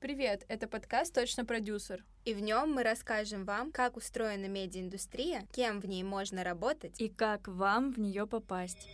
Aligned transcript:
Привет, 0.00 0.44
это 0.46 0.68
подкаст 0.68 1.12
«Точно 1.12 1.44
продюсер». 1.44 2.04
И 2.24 2.32
в 2.32 2.38
нем 2.38 2.72
мы 2.72 2.84
расскажем 2.84 3.44
вам, 3.44 3.72
как 3.72 3.96
устроена 3.96 4.46
медиаиндустрия, 4.46 5.42
кем 5.52 5.80
в 5.80 5.88
ней 5.88 6.04
можно 6.04 6.44
работать 6.44 7.00
и 7.00 7.08
как 7.08 7.48
вам 7.48 7.92
в 7.92 7.98
нее 7.98 8.24
попасть. 8.24 8.86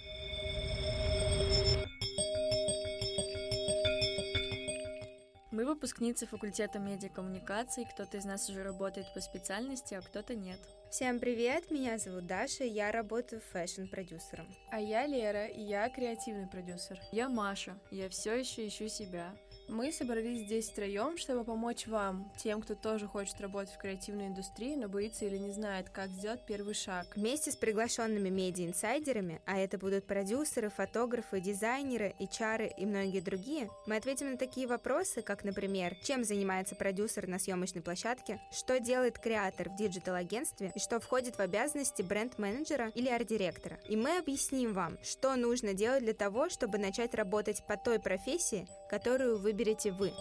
Мы 5.50 5.66
выпускницы 5.66 6.26
факультета 6.26 6.78
медиакоммуникаций, 6.78 7.84
кто-то 7.84 8.16
из 8.16 8.24
нас 8.24 8.48
уже 8.48 8.62
работает 8.62 9.06
по 9.12 9.20
специальности, 9.20 9.92
а 9.92 10.00
кто-то 10.00 10.34
нет. 10.34 10.58
Всем 10.90 11.20
привет, 11.20 11.70
меня 11.70 11.98
зовут 11.98 12.26
Даша, 12.26 12.64
я 12.64 12.90
работаю 12.90 13.42
fashion-продюсером. 13.52 14.46
А 14.70 14.80
я 14.80 15.06
Лера, 15.06 15.48
и 15.48 15.60
я 15.60 15.90
креативный 15.90 16.48
продюсер. 16.48 16.98
Я 17.12 17.28
Маша, 17.28 17.78
я 17.90 18.08
все 18.08 18.34
еще 18.34 18.66
ищу 18.66 18.88
себя. 18.88 19.34
Мы 19.68 19.92
собрались 19.92 20.40
здесь 20.40 20.68
втроем, 20.68 21.16
чтобы 21.16 21.42
помочь 21.42 21.86
вам, 21.86 22.30
тем, 22.36 22.60
кто 22.60 22.74
тоже 22.74 23.06
хочет 23.06 23.40
работать 23.40 23.72
в 23.72 23.78
креативной 23.78 24.26
индустрии, 24.26 24.76
но 24.76 24.88
боится 24.88 25.24
или 25.24 25.38
не 25.38 25.50
знает, 25.50 25.88
как 25.88 26.10
сделать 26.10 26.44
первый 26.46 26.74
шаг. 26.74 27.06
Вместе 27.16 27.50
с 27.50 27.56
приглашенными 27.56 28.28
медиа-инсайдерами, 28.28 29.40
а 29.46 29.58
это 29.58 29.78
будут 29.78 30.06
продюсеры, 30.06 30.68
фотографы, 30.68 31.40
дизайнеры, 31.40 32.14
HR 32.20 32.74
и 32.76 32.84
многие 32.84 33.20
другие, 33.20 33.70
мы 33.86 33.96
ответим 33.96 34.32
на 34.32 34.36
такие 34.36 34.66
вопросы, 34.66 35.22
как, 35.22 35.44
например, 35.44 35.96
чем 36.02 36.24
занимается 36.24 36.74
продюсер 36.74 37.26
на 37.26 37.38
съемочной 37.38 37.80
площадке, 37.80 38.40
что 38.52 38.78
делает 38.78 39.18
креатор 39.18 39.70
в 39.70 39.76
digital-агентстве 39.76 40.72
и 40.74 40.78
что 40.78 41.00
входит 41.00 41.36
в 41.36 41.40
обязанности 41.40 42.02
бренд-менеджера 42.02 42.90
или 42.94 43.08
арт-директора. 43.08 43.78
И 43.88 43.96
мы 43.96 44.18
объясним 44.18 44.74
вам, 44.74 44.98
что 45.02 45.34
нужно 45.36 45.72
делать 45.72 46.04
для 46.04 46.14
того, 46.14 46.50
чтобы 46.50 46.76
начать 46.76 47.14
работать 47.14 47.64
по 47.66 47.78
той 47.78 47.98
профессии, 47.98 48.68
которую 48.90 49.38
вы 49.38 49.53
выберете 49.54 49.92
вы. 49.92 50.12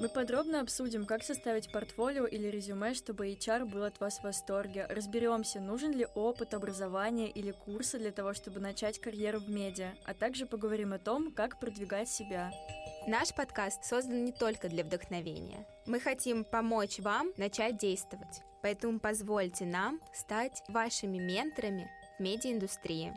Мы 0.00 0.08
подробно 0.08 0.60
обсудим, 0.60 1.04
как 1.04 1.22
составить 1.22 1.70
портфолио 1.70 2.24
или 2.24 2.48
резюме, 2.48 2.94
чтобы 2.94 3.28
HR 3.28 3.66
был 3.66 3.84
от 3.84 4.00
вас 4.00 4.18
в 4.18 4.24
восторге. 4.24 4.86
Разберемся, 4.88 5.60
нужен 5.60 5.92
ли 5.92 6.06
опыт, 6.14 6.54
образование 6.54 7.28
или 7.28 7.50
курсы 7.50 7.98
для 7.98 8.12
того, 8.12 8.32
чтобы 8.32 8.60
начать 8.60 8.98
карьеру 8.98 9.40
в 9.40 9.50
медиа, 9.50 9.90
а 10.06 10.14
также 10.14 10.46
поговорим 10.46 10.94
о 10.94 10.98
том, 10.98 11.32
как 11.32 11.60
продвигать 11.60 12.08
себя. 12.08 12.50
Наш 13.06 13.34
подкаст 13.34 13.84
создан 13.84 14.24
не 14.24 14.32
только 14.32 14.68
для 14.68 14.84
вдохновения. 14.84 15.66
Мы 15.86 16.00
хотим 16.00 16.44
помочь 16.44 16.98
вам 17.00 17.32
начать 17.36 17.76
действовать. 17.76 18.42
Поэтому 18.62 19.00
позвольте 19.00 19.66
нам 19.66 20.00
стать 20.14 20.62
вашими 20.68 21.18
менторами 21.18 21.90
в 22.18 22.22
медиаиндустрии. 22.22 23.12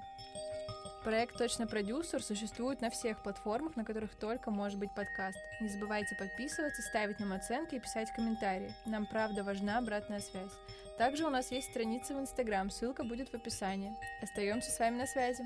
Проект 1.03 1.35
«Точно 1.35 1.65
продюсер» 1.65 2.21
существует 2.21 2.79
на 2.81 2.91
всех 2.91 3.23
платформах, 3.23 3.75
на 3.75 3.83
которых 3.83 4.13
только 4.15 4.51
может 4.51 4.77
быть 4.77 4.93
подкаст. 4.93 5.39
Не 5.59 5.67
забывайте 5.67 6.15
подписываться, 6.15 6.83
ставить 6.83 7.19
нам 7.19 7.33
оценки 7.33 7.73
и 7.73 7.79
писать 7.79 8.13
комментарии. 8.15 8.71
Нам 8.85 9.07
правда 9.07 9.43
важна 9.43 9.79
обратная 9.79 10.19
связь. 10.19 10.51
Также 10.99 11.25
у 11.25 11.31
нас 11.31 11.51
есть 11.51 11.71
страница 11.71 12.13
в 12.13 12.19
Инстаграм, 12.19 12.69
ссылка 12.69 13.03
будет 13.03 13.29
в 13.29 13.33
описании. 13.33 13.97
Остаемся 14.21 14.69
с 14.69 14.77
вами 14.77 14.97
на 14.99 15.07
связи. 15.07 15.43